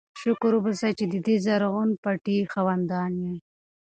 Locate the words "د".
1.13-1.15